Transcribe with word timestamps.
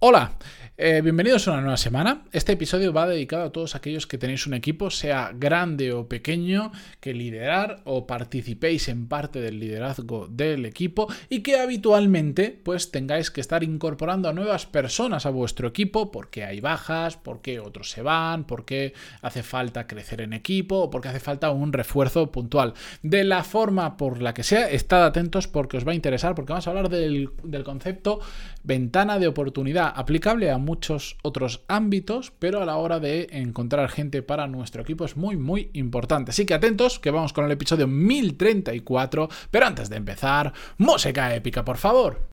Hola, 0.00 0.30
eh, 0.80 1.00
bienvenidos 1.02 1.48
a 1.48 1.54
una 1.54 1.62
nueva 1.62 1.76
semana. 1.76 2.22
Este 2.30 2.52
episodio 2.52 2.92
va 2.92 3.08
dedicado 3.08 3.42
a 3.42 3.50
todos 3.50 3.74
aquellos 3.74 4.06
que 4.06 4.16
tenéis 4.16 4.46
un 4.46 4.54
equipo, 4.54 4.90
sea 4.90 5.32
grande 5.34 5.92
o 5.92 6.08
pequeño, 6.08 6.70
que 7.00 7.14
liderar 7.14 7.80
o 7.82 8.06
participéis 8.06 8.88
en 8.88 9.08
parte 9.08 9.40
del 9.40 9.58
liderazgo 9.58 10.28
del 10.28 10.64
equipo 10.66 11.08
y 11.28 11.40
que 11.40 11.58
habitualmente 11.58 12.56
pues 12.62 12.92
tengáis 12.92 13.32
que 13.32 13.40
estar 13.40 13.64
incorporando 13.64 14.28
a 14.28 14.32
nuevas 14.32 14.66
personas 14.66 15.26
a 15.26 15.30
vuestro 15.30 15.66
equipo 15.66 16.12
porque 16.12 16.44
hay 16.44 16.60
bajas, 16.60 17.16
porque 17.16 17.58
otros 17.58 17.90
se 17.90 18.02
van, 18.02 18.44
porque 18.44 18.94
hace 19.20 19.42
falta 19.42 19.88
crecer 19.88 20.20
en 20.20 20.32
equipo 20.32 20.76
o 20.76 20.90
porque 20.90 21.08
hace 21.08 21.18
falta 21.18 21.50
un 21.50 21.72
refuerzo 21.72 22.30
puntual. 22.30 22.74
De 23.02 23.24
la 23.24 23.42
forma 23.42 23.96
por 23.96 24.22
la 24.22 24.32
que 24.32 24.44
sea, 24.44 24.70
estad 24.70 25.04
atentos 25.04 25.48
porque 25.48 25.76
os 25.76 25.84
va 25.84 25.90
a 25.90 25.96
interesar 25.96 26.36
porque 26.36 26.52
vamos 26.52 26.68
a 26.68 26.70
hablar 26.70 26.88
del, 26.88 27.30
del 27.42 27.64
concepto 27.64 28.20
ventana 28.62 29.18
de 29.18 29.26
oportunidad 29.26 29.92
aplicable 29.96 30.52
a 30.52 30.67
muchos 30.68 31.16
otros 31.22 31.62
ámbitos, 31.66 32.30
pero 32.38 32.60
a 32.60 32.66
la 32.66 32.76
hora 32.76 33.00
de 33.00 33.26
encontrar 33.30 33.88
gente 33.88 34.20
para 34.22 34.46
nuestro 34.46 34.82
equipo 34.82 35.06
es 35.06 35.16
muy, 35.16 35.38
muy 35.38 35.70
importante. 35.72 36.32
Así 36.32 36.44
que 36.44 36.52
atentos, 36.52 36.98
que 36.98 37.10
vamos 37.10 37.32
con 37.32 37.46
el 37.46 37.52
episodio 37.52 37.86
1034, 37.86 39.30
pero 39.50 39.66
antes 39.66 39.88
de 39.88 39.96
empezar, 39.96 40.52
música 40.76 41.34
épica, 41.34 41.64
por 41.64 41.78
favor. 41.78 42.28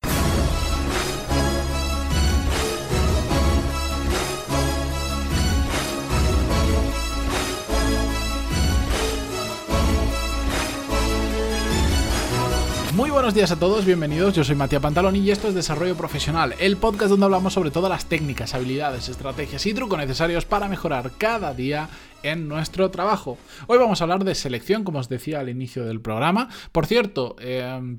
Muy 12.95 13.09
buenos 13.09 13.33
días 13.33 13.51
a 13.51 13.59
todos, 13.59 13.83
bienvenidos. 13.85 14.33
Yo 14.35 14.45
soy 14.45 14.55
Matías 14.55 14.81
Pantaloni 14.81 15.19
y 15.19 15.29
esto 15.29 15.49
es 15.49 15.53
Desarrollo 15.53 15.97
Profesional, 15.97 16.55
el 16.59 16.77
podcast 16.77 17.09
donde 17.09 17.25
hablamos 17.25 17.51
sobre 17.51 17.69
todas 17.69 17.89
las 17.89 18.05
técnicas, 18.05 18.55
habilidades, 18.55 19.09
estrategias 19.09 19.65
y 19.65 19.73
trucos 19.73 19.97
necesarios 19.97 20.45
para 20.45 20.69
mejorar 20.69 21.11
cada 21.17 21.53
día 21.53 21.89
en 22.23 22.47
nuestro 22.47 22.89
trabajo. 22.91 23.37
Hoy 23.67 23.79
vamos 23.79 23.99
a 23.99 24.05
hablar 24.05 24.23
de 24.23 24.33
selección, 24.33 24.85
como 24.85 24.99
os 24.99 25.09
decía 25.09 25.41
al 25.41 25.49
inicio 25.49 25.83
del 25.83 25.99
programa. 25.99 26.47
Por 26.71 26.85
cierto, 26.85 27.35
eh, 27.41 27.97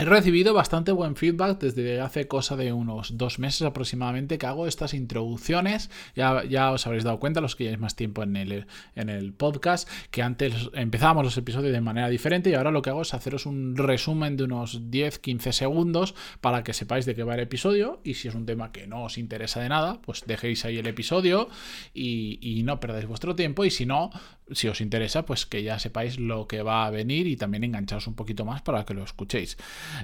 He 0.00 0.04
recibido 0.06 0.54
bastante 0.54 0.92
buen 0.92 1.14
feedback 1.14 1.60
desde 1.60 2.00
hace 2.00 2.26
cosa 2.26 2.56
de 2.56 2.72
unos 2.72 3.18
dos 3.18 3.38
meses 3.38 3.60
aproximadamente 3.60 4.38
que 4.38 4.46
hago 4.46 4.66
estas 4.66 4.94
introducciones. 4.94 5.90
Ya, 6.16 6.42
ya 6.44 6.72
os 6.72 6.86
habréis 6.86 7.04
dado 7.04 7.20
cuenta, 7.20 7.42
los 7.42 7.54
que 7.54 7.64
lleváis 7.64 7.80
más 7.80 7.96
tiempo 7.96 8.22
en 8.22 8.34
el, 8.34 8.66
en 8.96 9.10
el 9.10 9.34
podcast, 9.34 9.86
que 10.10 10.22
antes 10.22 10.70
empezábamos 10.72 11.24
los 11.24 11.36
episodios 11.36 11.74
de 11.74 11.82
manera 11.82 12.08
diferente 12.08 12.48
y 12.48 12.54
ahora 12.54 12.70
lo 12.70 12.80
que 12.80 12.88
hago 12.88 13.02
es 13.02 13.12
haceros 13.12 13.44
un 13.44 13.76
resumen 13.76 14.38
de 14.38 14.44
unos 14.44 14.80
10-15 14.84 15.52
segundos 15.52 16.14
para 16.40 16.64
que 16.64 16.72
sepáis 16.72 17.04
de 17.04 17.14
qué 17.14 17.22
va 17.22 17.34
el 17.34 17.40
episodio 17.40 18.00
y 18.02 18.14
si 18.14 18.28
es 18.28 18.34
un 18.34 18.46
tema 18.46 18.72
que 18.72 18.86
no 18.86 19.04
os 19.04 19.18
interesa 19.18 19.60
de 19.60 19.68
nada, 19.68 20.00
pues 20.00 20.24
dejéis 20.26 20.64
ahí 20.64 20.78
el 20.78 20.86
episodio 20.86 21.50
y, 21.92 22.38
y 22.40 22.62
no 22.62 22.80
perdáis 22.80 23.04
vuestro 23.04 23.36
tiempo 23.36 23.66
y 23.66 23.70
si 23.70 23.84
no, 23.84 24.10
si 24.52 24.68
os 24.68 24.80
interesa, 24.80 25.24
pues 25.24 25.46
que 25.46 25.62
ya 25.62 25.78
sepáis 25.78 26.18
lo 26.18 26.46
que 26.46 26.62
va 26.62 26.86
a 26.86 26.90
venir 26.90 27.26
y 27.26 27.36
también 27.36 27.64
engancharos 27.64 28.06
un 28.06 28.14
poquito 28.14 28.44
más 28.44 28.62
para 28.62 28.84
que 28.84 28.94
lo 28.94 29.04
escuchéis. 29.04 29.56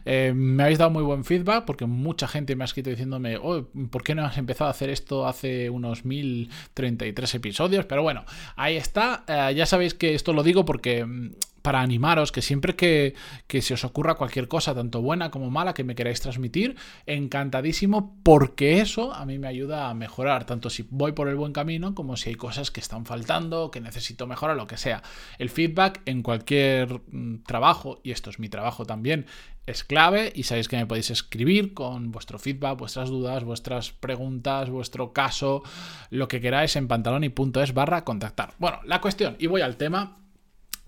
Eh, 0.05 0.33
me 0.34 0.62
habéis 0.62 0.78
dado 0.78 0.91
muy 0.91 1.03
buen 1.03 1.25
feedback 1.25 1.64
porque 1.64 1.86
mucha 1.86 2.28
gente 2.28 2.56
me 2.56 2.64
ha 2.64 2.66
escrito 2.66 2.91
diciéndome, 2.91 3.36
oh, 3.36 3.66
¿por 3.91 4.03
qué 4.03 4.14
no 4.14 4.25
has 4.25 4.38
empezado 4.38 4.69
a 4.69 4.70
hacer 4.70 4.91
esto 4.91 5.27
hace 5.27 5.70
unos 5.70 6.05
1033 6.05 7.34
episodios? 7.34 7.84
Pero 7.86 8.03
bueno, 8.03 8.25
ahí 8.56 8.77
está. 8.77 9.25
Eh, 9.27 9.55
ya 9.55 9.66
sabéis 9.66 9.94
que 9.94 10.14
esto 10.14 10.33
lo 10.33 10.42
digo 10.42 10.64
porque 10.64 11.05
mm, 11.05 11.31
para 11.67 11.81
animaros 11.81 12.31
que 12.31 12.42
siempre 12.42 12.77
que, 12.77 13.17
que, 13.48 13.61
se 13.61 13.75
os 13.75 13.83
ocurra 13.83 14.14
cualquier 14.14 14.47
cosa, 14.47 14.72
tanto 14.72 15.03
buena 15.03 15.33
como 15.33 15.50
mala, 15.50 15.75
que 15.75 15.83
me 15.83 15.97
queráis 15.97 16.20
transmitir, 16.20 16.77
encantadísimo, 17.06 18.20
porque 18.22 18.81
eso 18.81 19.12
a 19.12 19.27
mí 19.27 19.41
me 19.41 19.48
ayuda 19.48 19.91
a 19.91 19.94
mejorar, 19.94 20.47
tanto 20.47 20.70
si 20.70 20.87
voy 20.91 21.11
por 21.11 21.27
el 21.27 21.34
buen 21.34 21.53
camino 21.53 21.92
como 21.97 22.17
si 22.17 22.28
hay 22.28 22.37
cosas 22.37 22.70
que 22.70 22.78
están 22.78 23.05
faltando, 23.05 23.72
que 23.72 23.81
necesito 23.81 24.28
mejorar, 24.28 24.56
lo 24.56 24.69
que 24.69 24.77
sea. 24.77 25.03
El 25.41 25.50
feedback 25.50 26.03
en 26.06 26.22
cualquier 26.22 27.00
mm, 27.10 27.43
trabajo, 27.43 28.00
y 28.04 28.12
esto 28.12 28.31
es 28.31 28.38
mi 28.38 28.48
trabajo 28.48 28.87
también, 28.87 29.27
es 29.66 29.83
clave 29.83 30.33
y 30.37 30.44
sabéis 30.44 30.69
que 30.69 30.77
me 30.77 30.87
podéis 30.87 31.10
escribir 31.10 31.75
con 31.75 32.12
vuestro 32.12 32.38
feedback, 32.38 32.78
vuestras 32.78 33.09
dudas, 33.09 33.43
vuestras 33.43 33.91
preguntas, 33.91 34.71
vuestro 34.71 35.12
caso, 35.12 35.65
lo 36.10 36.28
que 36.28 36.41
queráis 36.41 36.77
en 36.77 36.87
pantaloni.es 36.87 37.75
barra 37.75 38.04
contactar. 38.04 38.54
Bueno, 38.60 38.78
la 38.84 39.00
cuestión, 39.00 39.34
y 39.41 39.48
voy 39.48 39.62
al 39.62 39.77
tema 39.77 40.19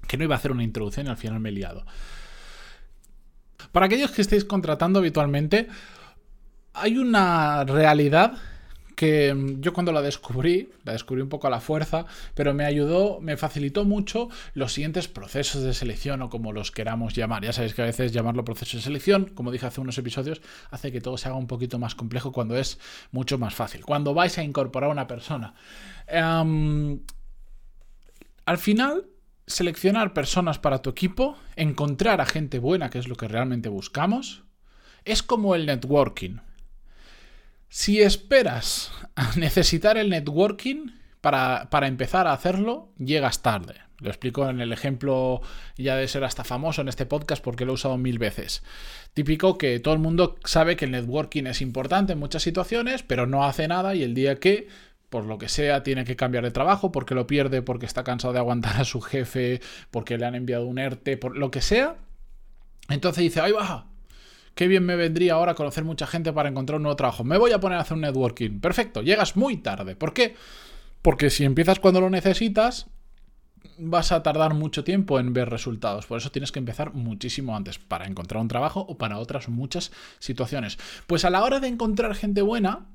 que 0.08 0.16
no 0.16 0.24
iba 0.24 0.34
a 0.34 0.38
hacer 0.38 0.50
una 0.50 0.64
introducción 0.64 1.06
y 1.06 1.10
al 1.10 1.16
final 1.16 1.38
me 1.38 1.50
he 1.50 1.52
liado. 1.52 1.84
Para 3.70 3.86
aquellos 3.86 4.10
que 4.10 4.22
estéis 4.22 4.44
contratando 4.44 4.98
habitualmente, 4.98 5.68
hay 6.74 6.98
una 6.98 7.64
realidad 7.64 8.38
que 8.98 9.32
mm, 9.32 9.60
yo 9.60 9.72
cuando 9.72 9.92
la 9.92 10.02
descubrí, 10.02 10.70
la 10.84 10.92
descubrí 10.92 11.22
un 11.22 11.28
poco 11.28 11.46
a 11.46 11.50
la 11.50 11.60
fuerza, 11.60 12.06
pero 12.34 12.52
me 12.52 12.64
ayudó, 12.64 13.20
me 13.20 13.36
facilitó 13.36 13.84
mucho 13.84 14.28
los 14.54 14.72
siguientes 14.72 15.06
procesos 15.06 15.62
de 15.62 15.72
selección 15.72 16.20
o 16.22 16.28
como 16.28 16.52
los 16.52 16.72
queramos 16.72 17.14
llamar. 17.14 17.44
Ya 17.44 17.52
sabéis 17.52 17.74
que 17.74 17.82
a 17.82 17.86
veces 17.86 18.12
llamarlo 18.12 18.44
proceso 18.44 18.76
de 18.76 18.82
selección, 18.82 19.26
como 19.26 19.52
dije 19.52 19.66
hace 19.66 19.80
unos 19.80 19.96
episodios, 19.98 20.42
hace 20.70 20.90
que 20.90 21.00
todo 21.00 21.16
se 21.16 21.28
haga 21.28 21.36
un 21.36 21.46
poquito 21.46 21.78
más 21.78 21.94
complejo 21.94 22.32
cuando 22.32 22.56
es 22.58 22.80
mucho 23.12 23.38
más 23.38 23.54
fácil. 23.54 23.84
Cuando 23.84 24.14
vais 24.14 24.36
a 24.36 24.42
incorporar 24.42 24.90
a 24.90 24.92
una 24.92 25.06
persona. 25.06 25.54
Um, 26.12 26.98
al 28.46 28.58
final, 28.58 29.06
seleccionar 29.48 30.12
personas 30.12 30.58
para 30.58 30.82
tu 30.82 30.90
equipo, 30.90 31.36
encontrar 31.56 32.20
a 32.20 32.26
gente 32.26 32.58
buena, 32.58 32.90
que 32.90 32.98
es 32.98 33.08
lo 33.08 33.16
que 33.16 33.28
realmente 33.28 33.68
buscamos, 33.68 34.44
es 35.04 35.22
como 35.22 35.54
el 35.54 35.66
networking. 35.66 36.38
Si 37.68 38.00
esperas 38.00 38.92
a 39.16 39.32
necesitar 39.36 39.96
el 39.96 40.10
networking 40.10 40.92
para, 41.20 41.68
para, 41.70 41.88
empezar 41.88 42.26
a 42.26 42.32
hacerlo, 42.32 42.92
llegas 42.98 43.42
tarde. 43.42 43.74
Lo 44.00 44.10
explico 44.10 44.48
en 44.48 44.60
el 44.60 44.72
ejemplo 44.72 45.40
ya 45.76 45.96
de 45.96 46.06
ser 46.06 46.22
hasta 46.22 46.44
famoso 46.44 46.82
en 46.82 46.88
este 46.88 47.04
podcast 47.04 47.42
porque 47.42 47.64
lo 47.64 47.72
he 47.72 47.74
usado 47.74 47.98
mil 47.98 48.18
veces. 48.18 48.62
Típico 49.12 49.58
que 49.58 49.80
todo 49.80 49.94
el 49.94 50.00
mundo 50.00 50.36
sabe 50.44 50.76
que 50.76 50.84
el 50.84 50.92
networking 50.92 51.46
es 51.46 51.60
importante 51.60 52.12
en 52.12 52.20
muchas 52.20 52.42
situaciones, 52.44 53.02
pero 53.02 53.26
no 53.26 53.44
hace 53.44 53.66
nada 53.66 53.96
y 53.96 54.04
el 54.04 54.14
día 54.14 54.38
que 54.38 54.68
por 55.10 55.24
lo 55.24 55.38
que 55.38 55.48
sea, 55.48 55.82
tiene 55.82 56.04
que 56.04 56.16
cambiar 56.16 56.44
de 56.44 56.50
trabajo, 56.50 56.92
porque 56.92 57.14
lo 57.14 57.26
pierde, 57.26 57.62
porque 57.62 57.86
está 57.86 58.04
cansado 58.04 58.32
de 58.32 58.40
aguantar 58.40 58.80
a 58.80 58.84
su 58.84 59.00
jefe, 59.00 59.60
porque 59.90 60.18
le 60.18 60.26
han 60.26 60.34
enviado 60.34 60.66
un 60.66 60.78
ERTE, 60.78 61.16
por 61.16 61.36
lo 61.36 61.50
que 61.50 61.62
sea. 61.62 61.96
Entonces 62.88 63.22
dice, 63.22 63.40
¡ay 63.40 63.52
baja! 63.52 63.86
Qué 64.54 64.66
bien 64.66 64.84
me 64.84 64.96
vendría 64.96 65.34
ahora 65.34 65.54
conocer 65.54 65.84
mucha 65.84 66.06
gente 66.06 66.32
para 66.32 66.48
encontrar 66.48 66.78
un 66.78 66.82
nuevo 66.82 66.96
trabajo. 66.96 67.22
Me 67.22 67.38
voy 67.38 67.52
a 67.52 67.60
poner 67.60 67.78
a 67.78 67.82
hacer 67.82 67.94
un 67.94 68.00
networking. 68.00 68.58
Perfecto, 68.60 69.02
llegas 69.02 69.36
muy 69.36 69.58
tarde. 69.58 69.94
¿Por 69.94 70.12
qué? 70.12 70.34
Porque 71.00 71.30
si 71.30 71.44
empiezas 71.44 71.78
cuando 71.78 72.00
lo 72.00 72.10
necesitas, 72.10 72.88
vas 73.78 74.10
a 74.10 74.22
tardar 74.22 74.54
mucho 74.54 74.82
tiempo 74.82 75.20
en 75.20 75.32
ver 75.32 75.48
resultados. 75.48 76.06
Por 76.06 76.18
eso 76.18 76.30
tienes 76.30 76.50
que 76.50 76.58
empezar 76.58 76.92
muchísimo 76.92 77.56
antes 77.56 77.78
para 77.78 78.06
encontrar 78.06 78.42
un 78.42 78.48
trabajo 78.48 78.80
o 78.80 78.98
para 78.98 79.18
otras 79.18 79.48
muchas 79.48 79.92
situaciones. 80.18 80.78
Pues 81.06 81.24
a 81.24 81.30
la 81.30 81.44
hora 81.44 81.60
de 81.60 81.68
encontrar 81.68 82.14
gente 82.16 82.42
buena, 82.42 82.86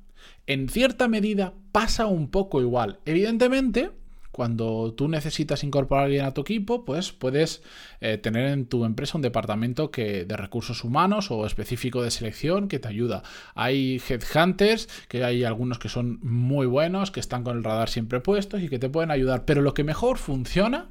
en 0.47 0.69
cierta 0.69 1.07
medida 1.07 1.53
pasa 1.71 2.05
un 2.05 2.29
poco 2.29 2.61
igual. 2.61 2.99
Evidentemente, 3.05 3.91
cuando 4.33 4.95
tú 4.95 5.07
necesitas 5.07 5.63
incorporar 5.63 6.01
a 6.01 6.05
alguien 6.05 6.25
a 6.25 6.33
tu 6.33 6.41
equipo, 6.41 6.85
pues 6.85 7.11
puedes 7.11 7.61
eh, 8.01 8.17
tener 8.17 8.47
en 8.47 8.65
tu 8.65 8.83
empresa 8.83 9.15
un 9.15 9.21
departamento 9.21 9.91
que, 9.91 10.25
de 10.25 10.35
recursos 10.35 10.83
humanos 10.83 11.29
o 11.29 11.45
específico 11.45 12.01
de 12.01 12.09
selección 12.09 12.67
que 12.67 12.79
te 12.79 12.87
ayuda. 12.87 13.21
Hay 13.53 14.01
headhunters, 14.09 14.89
que 15.07 15.23
hay 15.23 15.43
algunos 15.43 15.77
que 15.77 15.87
son 15.87 16.19
muy 16.23 16.65
buenos, 16.65 17.11
que 17.11 17.19
están 17.19 17.43
con 17.43 17.57
el 17.57 17.63
radar 17.63 17.89
siempre 17.89 18.21
puestos 18.21 18.63
y 18.63 18.69
que 18.69 18.79
te 18.79 18.89
pueden 18.89 19.11
ayudar. 19.11 19.45
Pero 19.45 19.61
lo 19.61 19.75
que 19.75 19.83
mejor 19.83 20.17
funciona 20.17 20.89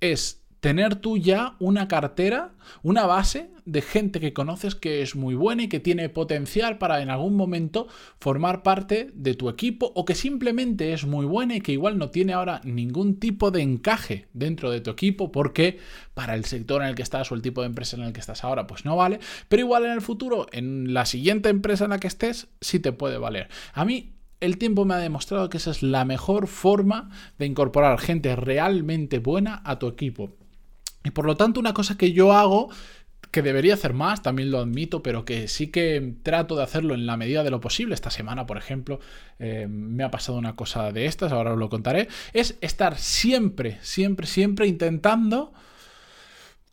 es 0.00 0.42
tener 0.60 0.96
tú 0.96 1.16
ya 1.16 1.56
una 1.58 1.88
cartera, 1.88 2.52
una 2.82 3.06
base 3.06 3.50
de 3.64 3.82
gente 3.82 4.18
que 4.18 4.32
conoces 4.32 4.74
que 4.74 5.02
es 5.02 5.14
muy 5.14 5.34
buena 5.34 5.64
y 5.64 5.68
que 5.68 5.80
tiene 5.80 6.08
potencial 6.08 6.78
para 6.78 7.02
en 7.02 7.10
algún 7.10 7.36
momento 7.36 7.86
formar 8.18 8.62
parte 8.62 9.10
de 9.14 9.34
tu 9.34 9.48
equipo 9.48 9.92
o 9.94 10.04
que 10.04 10.14
simplemente 10.14 10.92
es 10.92 11.04
muy 11.04 11.26
buena 11.26 11.56
y 11.56 11.60
que 11.60 11.72
igual 11.72 11.98
no 11.98 12.10
tiene 12.10 12.32
ahora 12.32 12.60
ningún 12.64 13.20
tipo 13.20 13.50
de 13.50 13.62
encaje 13.62 14.28
dentro 14.32 14.70
de 14.70 14.80
tu 14.80 14.90
equipo 14.90 15.30
porque 15.30 15.78
para 16.14 16.34
el 16.34 16.44
sector 16.44 16.82
en 16.82 16.88
el 16.88 16.94
que 16.94 17.02
estás 17.02 17.30
o 17.30 17.34
el 17.34 17.42
tipo 17.42 17.60
de 17.60 17.68
empresa 17.68 17.96
en 17.96 18.02
el 18.02 18.12
que 18.12 18.20
estás 18.20 18.42
ahora 18.42 18.66
pues 18.66 18.84
no 18.84 18.96
vale, 18.96 19.20
pero 19.48 19.60
igual 19.60 19.84
en 19.84 19.92
el 19.92 20.00
futuro, 20.00 20.46
en 20.52 20.94
la 20.94 21.06
siguiente 21.06 21.48
empresa 21.50 21.84
en 21.84 21.90
la 21.90 21.98
que 21.98 22.08
estés, 22.08 22.48
sí 22.60 22.80
te 22.80 22.92
puede 22.92 23.18
valer. 23.18 23.48
A 23.74 23.84
mí 23.84 24.14
el 24.40 24.56
tiempo 24.56 24.84
me 24.84 24.94
ha 24.94 24.98
demostrado 24.98 25.48
que 25.50 25.56
esa 25.56 25.72
es 25.72 25.82
la 25.82 26.04
mejor 26.04 26.46
forma 26.46 27.10
de 27.38 27.46
incorporar 27.46 27.98
gente 27.98 28.34
realmente 28.36 29.18
buena 29.18 29.60
a 29.64 29.78
tu 29.78 29.88
equipo. 29.88 30.37
Y 31.08 31.10
por 31.10 31.24
lo 31.24 31.36
tanto, 31.36 31.58
una 31.58 31.72
cosa 31.72 31.96
que 31.96 32.12
yo 32.12 32.34
hago 32.34 32.68
que 33.30 33.42
debería 33.42 33.74
hacer 33.74 33.94
más, 33.94 34.22
también 34.22 34.50
lo 34.50 34.58
admito, 34.58 35.02
pero 35.02 35.24
que 35.24 35.48
sí 35.48 35.68
que 35.68 36.14
trato 36.22 36.54
de 36.54 36.62
hacerlo 36.62 36.94
en 36.94 37.06
la 37.06 37.16
medida 37.16 37.42
de 37.42 37.50
lo 37.50 37.60
posible. 37.60 37.94
Esta 37.94 38.10
semana, 38.10 38.46
por 38.46 38.58
ejemplo, 38.58 39.00
eh, 39.38 39.66
me 39.68 40.04
ha 40.04 40.10
pasado 40.10 40.38
una 40.38 40.54
cosa 40.54 40.92
de 40.92 41.06
estas, 41.06 41.32
ahora 41.32 41.52
os 41.52 41.58
lo 41.58 41.70
contaré, 41.70 42.08
es 42.32 42.56
estar 42.60 42.98
siempre, 42.98 43.78
siempre, 43.80 44.26
siempre 44.26 44.66
intentando 44.66 45.52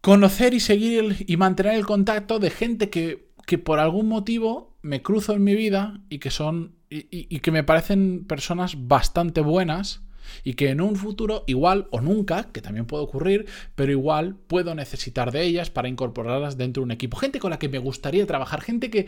conocer 0.01 0.53
y 0.53 0.59
seguir 0.59 1.25
y 1.27 1.37
mantener 1.37 1.75
el 1.75 1.85
contacto 1.85 2.39
de 2.39 2.51
gente 2.51 2.89
que 2.89 3.25
que 3.45 3.57
por 3.57 3.79
algún 3.79 4.07
motivo 4.07 4.75
me 4.81 5.01
cruzo 5.01 5.33
en 5.33 5.43
mi 5.43 5.55
vida 5.55 5.99
y 6.09 6.19
que 6.19 6.31
son 6.31 6.75
y, 6.89 7.39
que 7.39 7.51
me 7.51 7.63
parecen 7.63 8.25
personas 8.25 8.87
bastante 8.87 9.41
buenas 9.41 10.01
y 10.43 10.53
que 10.53 10.69
en 10.69 10.81
un 10.81 10.95
futuro 10.95 11.43
igual 11.47 11.87
o 11.91 12.01
nunca, 12.01 12.51
que 12.51 12.61
también 12.61 12.85
puede 12.85 13.03
ocurrir, 13.03 13.45
pero 13.75 13.91
igual 13.91 14.35
puedo 14.35 14.75
necesitar 14.75 15.31
de 15.31 15.43
ellas 15.43 15.69
para 15.69 15.87
incorporarlas 15.87 16.57
dentro 16.57 16.81
de 16.81 16.85
un 16.85 16.91
equipo. 16.91 17.17
Gente 17.17 17.39
con 17.39 17.51
la 17.51 17.59
que 17.59 17.69
me 17.69 17.79
gustaría 17.79 18.25
trabajar, 18.25 18.61
gente 18.61 18.89
que 18.89 19.07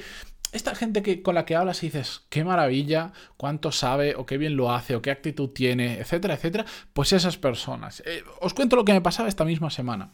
esta 0.51 0.75
gente 0.75 1.01
que, 1.01 1.21
con 1.21 1.35
la 1.35 1.45
que 1.45 1.55
hablas 1.55 1.83
y 1.83 1.87
dices, 1.87 2.21
qué 2.29 2.43
maravilla, 2.43 3.11
cuánto 3.35 3.71
sabe, 3.71 4.15
o 4.15 4.25
qué 4.25 4.37
bien 4.37 4.55
lo 4.55 4.71
hace, 4.71 4.95
o 4.95 5.01
qué 5.01 5.11
actitud 5.11 5.49
tiene, 5.49 5.99
etcétera, 5.99 6.35
etcétera, 6.35 6.65
pues 6.93 7.11
esas 7.13 7.37
personas. 7.37 8.01
Eh, 8.05 8.23
os 8.39 8.53
cuento 8.53 8.75
lo 8.75 8.85
que 8.85 8.93
me 8.93 9.01
pasaba 9.01 9.27
esta 9.27 9.45
misma 9.45 9.69
semana. 9.69 10.11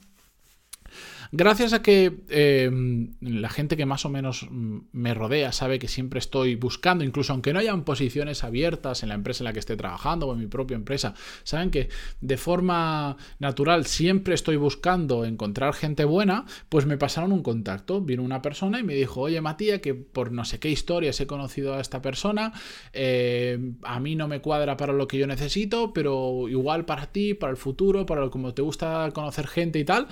Gracias 1.35 1.73
a 1.73 1.81
que 1.81 2.19
em, 2.29 3.15
la 3.19 3.49
gente 3.49 3.75
que 3.75 3.87
más 3.87 4.05
o 4.05 4.09
menos 4.09 4.45
mm, 4.51 4.81
me 4.91 5.15
rodea 5.15 5.51
sabe 5.51 5.79
que 5.79 5.87
siempre 5.87 6.19
estoy 6.19 6.53
buscando, 6.53 7.03
incluso 7.03 7.33
aunque 7.33 7.53
no 7.53 7.59
hayan 7.59 7.85
posiciones 7.85 8.43
abiertas 8.43 9.01
en 9.01 9.09
la 9.09 9.15
empresa 9.15 9.41
en 9.41 9.45
la 9.45 9.53
que 9.53 9.57
esté 9.57 9.75
trabajando 9.75 10.27
o 10.27 10.33
en 10.33 10.39
mi 10.39 10.45
propia 10.45 10.75
empresa, 10.75 11.15
saben 11.43 11.71
que 11.71 11.89
de 12.21 12.37
forma 12.37 13.17
natural 13.39 13.87
siempre 13.87 14.35
estoy 14.35 14.57
buscando 14.57 15.25
encontrar 15.25 15.73
gente 15.73 16.05
buena, 16.05 16.45
pues 16.69 16.85
me 16.85 16.99
pasaron 16.99 17.31
un 17.31 17.41
contacto. 17.41 17.99
Vino 17.99 18.21
una 18.21 18.43
persona 18.43 18.79
y 18.79 18.83
me 18.83 18.93
dijo, 18.93 19.21
oye 19.21 19.41
Matías, 19.41 19.79
que 19.79 19.95
por 19.95 20.31
no 20.31 20.45
sé 20.45 20.59
qué 20.59 20.69
historias 20.69 21.19
he 21.19 21.25
conocido 21.25 21.73
a 21.73 21.81
esta 21.81 21.99
persona, 21.99 22.53
eh, 22.93 23.57
a 23.81 23.99
mí 23.99 24.15
no 24.15 24.27
me 24.27 24.39
cuadra 24.39 24.77
para 24.77 24.93
lo 24.93 25.07
que 25.07 25.17
yo 25.17 25.25
necesito, 25.25 25.93
pero 25.93 26.47
igual 26.47 26.85
para 26.85 27.07
ti, 27.07 27.33
para 27.33 27.49
el 27.49 27.57
futuro, 27.57 28.05
para 28.05 28.29
como 28.29 28.53
te 28.53 28.61
gusta 28.61 29.09
conocer 29.15 29.47
gente 29.47 29.79
y 29.79 29.83
tal, 29.83 30.07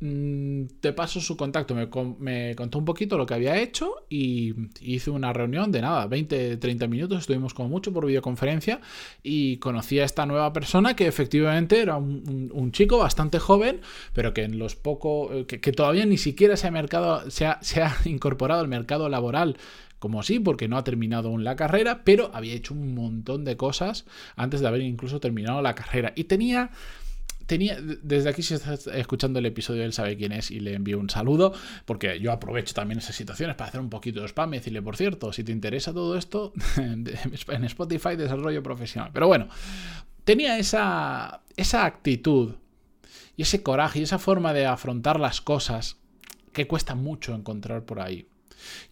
Mm, 0.00 0.66
te 0.80 0.92
paso 0.92 1.20
su 1.20 1.36
contacto. 1.36 1.74
Me, 2.18 2.54
contó 2.56 2.78
un 2.78 2.84
poquito 2.84 3.16
lo 3.16 3.26
que 3.26 3.34
había 3.34 3.56
hecho 3.56 4.04
y 4.08 4.54
hice 4.80 5.10
una 5.10 5.32
reunión 5.32 5.70
de 5.72 5.80
nada, 5.80 6.06
20, 6.06 6.56
30 6.56 6.86
minutos, 6.88 7.20
estuvimos 7.20 7.54
como 7.54 7.68
mucho 7.68 7.92
por 7.92 8.06
videoconferencia 8.06 8.80
y 9.22 9.56
conocí 9.58 10.00
a 10.00 10.04
esta 10.04 10.26
nueva 10.26 10.52
persona 10.52 10.94
que 10.96 11.06
efectivamente 11.06 11.80
era 11.80 11.96
un, 11.96 12.72
chico 12.72 12.98
bastante 12.98 13.38
joven, 13.38 13.80
pero 14.12 14.34
que 14.34 14.42
en 14.42 14.58
los 14.58 14.74
pocos, 14.74 15.30
eh, 15.32 15.46
que, 15.46 15.72
todavía 15.72 16.04
ni 16.06 16.18
siquiera 16.18 16.56
se 16.56 16.66
ha, 16.66 16.70
mercado, 16.70 17.30
se 17.30 17.46
ha, 17.46 17.58
se 17.62 17.82
ha 17.82 17.96
incorporado 18.04 18.60
al 18.60 18.68
mercado 18.68 19.08
laboral 19.08 19.56
como 20.00 20.20
así, 20.20 20.38
porque 20.38 20.68
no 20.68 20.76
ha 20.76 20.84
terminado 20.84 21.28
aún 21.28 21.44
la 21.44 21.56
carrera, 21.56 22.02
pero 22.04 22.30
había 22.34 22.52
hecho 22.52 22.74
un 22.74 22.94
montón 22.94 23.44
de 23.44 23.56
cosas 23.56 24.04
antes 24.36 24.60
de 24.60 24.68
haber 24.68 24.82
incluso 24.82 25.18
terminado 25.18 25.62
la 25.62 25.74
carrera. 25.74 26.12
Y 26.14 26.24
tenía 26.24 26.72
tenía, 27.46 27.78
desde 27.80 28.28
aquí 28.28 28.42
si 28.42 28.54
estás 28.54 28.86
escuchando 28.86 29.38
el 29.38 29.46
episodio, 29.46 29.84
él 29.84 29.92
sabe 29.92 30.16
quién 30.16 30.32
es 30.32 30.50
y 30.50 30.60
le 30.60 30.74
envío 30.74 30.98
un 30.98 31.10
saludo, 31.10 31.52
porque 31.84 32.20
yo 32.20 32.32
aprovecho 32.32 32.74
también 32.74 32.98
esas 32.98 33.16
situaciones 33.16 33.56
para 33.56 33.68
hacer 33.68 33.80
un 33.80 33.90
poquito 33.90 34.20
de 34.20 34.28
spam 34.28 34.54
y 34.54 34.58
decirle, 34.58 34.82
por 34.82 34.96
cierto, 34.96 35.32
si 35.32 35.44
te 35.44 35.52
interesa 35.52 35.92
todo 35.92 36.16
esto, 36.16 36.52
en 36.76 37.64
Spotify 37.64 38.16
desarrollo 38.16 38.62
profesional. 38.62 39.10
Pero 39.12 39.26
bueno, 39.26 39.48
tenía 40.24 40.58
esa, 40.58 41.42
esa 41.56 41.84
actitud 41.84 42.54
y 43.36 43.42
ese 43.42 43.62
coraje 43.62 44.00
y 44.00 44.02
esa 44.02 44.18
forma 44.18 44.52
de 44.52 44.66
afrontar 44.66 45.20
las 45.20 45.40
cosas 45.40 45.98
que 46.52 46.66
cuesta 46.66 46.94
mucho 46.94 47.34
encontrar 47.34 47.84
por 47.84 48.00
ahí. 48.00 48.26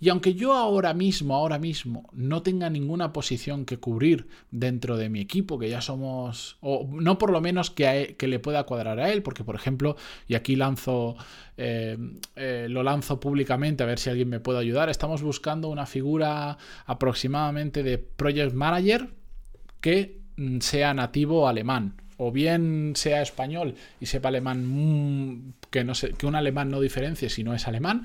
Y 0.00 0.08
aunque 0.08 0.34
yo 0.34 0.54
ahora 0.54 0.94
mismo, 0.94 1.34
ahora 1.34 1.58
mismo, 1.58 2.08
no 2.12 2.42
tenga 2.42 2.70
ninguna 2.70 3.12
posición 3.12 3.64
que 3.64 3.78
cubrir 3.78 4.28
dentro 4.50 4.96
de 4.96 5.08
mi 5.08 5.20
equipo, 5.20 5.58
que 5.58 5.68
ya 5.68 5.80
somos, 5.80 6.56
o 6.60 6.88
no 6.90 7.18
por 7.18 7.30
lo 7.30 7.40
menos 7.40 7.70
que, 7.70 8.02
e, 8.02 8.16
que 8.16 8.28
le 8.28 8.38
pueda 8.38 8.64
cuadrar 8.64 8.98
a 9.00 9.10
él, 9.10 9.22
porque 9.22 9.44
por 9.44 9.54
ejemplo, 9.54 9.96
y 10.28 10.34
aquí 10.34 10.56
lanzo, 10.56 11.16
eh, 11.56 11.96
eh, 12.36 12.66
lo 12.68 12.82
lanzo 12.82 13.20
públicamente 13.20 13.82
a 13.82 13.86
ver 13.86 13.98
si 13.98 14.10
alguien 14.10 14.28
me 14.28 14.40
puede 14.40 14.58
ayudar, 14.58 14.88
estamos 14.88 15.22
buscando 15.22 15.68
una 15.68 15.86
figura 15.86 16.58
aproximadamente 16.86 17.82
de 17.82 17.98
project 17.98 18.54
manager 18.54 19.08
que 19.80 20.20
mm, 20.36 20.60
sea 20.60 20.94
nativo 20.94 21.48
alemán 21.48 21.94
o 22.16 22.30
bien 22.30 22.92
sea 22.94 23.20
español 23.20 23.74
y 24.00 24.06
sepa 24.06 24.28
alemán 24.28 24.64
mm, 24.66 25.54
que 25.70 25.84
no 25.84 25.94
sé, 25.94 26.12
que 26.12 26.26
un 26.26 26.34
alemán 26.34 26.70
no 26.70 26.80
diferencie 26.80 27.28
si 27.28 27.42
no 27.44 27.54
es 27.54 27.66
alemán 27.66 28.04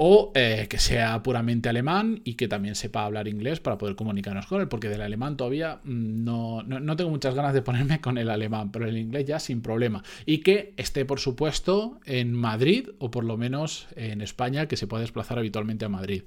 o 0.00 0.30
eh, 0.36 0.68
que 0.70 0.78
sea 0.78 1.22
puramente 1.24 1.68
alemán 1.68 2.20
y 2.22 2.34
que 2.34 2.46
también 2.46 2.76
sepa 2.76 3.04
hablar 3.04 3.26
inglés 3.26 3.58
para 3.58 3.78
poder 3.78 3.96
comunicarnos 3.96 4.46
con 4.46 4.60
él, 4.60 4.68
porque 4.68 4.88
del 4.88 5.02
alemán 5.02 5.36
todavía 5.36 5.80
mm, 5.82 6.24
no, 6.24 6.62
no, 6.62 6.96
tengo 6.96 7.10
muchas 7.10 7.34
ganas 7.34 7.52
de 7.52 7.62
ponerme 7.62 8.00
con 8.00 8.16
el 8.16 8.30
alemán, 8.30 8.70
pero 8.70 8.86
el 8.86 8.96
inglés 8.96 9.26
ya 9.26 9.40
sin 9.40 9.60
problema. 9.60 10.04
Y 10.24 10.38
que 10.38 10.72
esté, 10.76 11.04
por 11.04 11.18
supuesto, 11.18 11.98
en 12.04 12.32
Madrid 12.32 12.90
o 13.00 13.10
por 13.10 13.24
lo 13.24 13.36
menos 13.36 13.88
en 13.96 14.20
España, 14.20 14.66
que 14.66 14.76
se 14.76 14.86
pueda 14.86 15.00
desplazar 15.00 15.36
habitualmente 15.38 15.84
a 15.84 15.88
Madrid. 15.88 16.22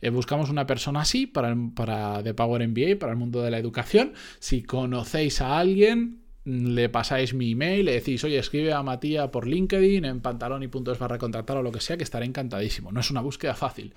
Eh, 0.00 0.10
buscamos 0.10 0.50
una 0.50 0.66
persona 0.66 1.02
así 1.02 1.28
para, 1.28 1.56
para 1.76 2.20
The 2.24 2.34
Power 2.34 2.66
MBA, 2.66 2.98
para 2.98 3.12
el 3.12 3.18
mundo 3.18 3.42
de 3.42 3.52
la 3.52 3.58
educación. 3.58 4.12
Si 4.40 4.64
conocéis 4.64 5.40
a 5.40 5.56
alguien, 5.60 6.23
le 6.44 6.88
pasáis 6.90 7.32
mi 7.32 7.52
email, 7.52 7.86
le 7.86 7.92
decís, 7.92 8.22
oye, 8.24 8.38
escribe 8.38 8.72
a 8.72 8.82
Matías 8.82 9.30
por 9.30 9.46
LinkedIn, 9.46 10.04
en 10.04 10.20
pantaloni.es 10.20 10.98
barra 10.98 11.18
contactar 11.18 11.56
o 11.56 11.62
lo 11.62 11.72
que 11.72 11.80
sea, 11.80 11.96
que 11.96 12.04
estaré 12.04 12.26
encantadísimo. 12.26 12.92
No 12.92 13.00
es 13.00 13.10
una 13.10 13.22
búsqueda 13.22 13.54
fácil. 13.54 13.94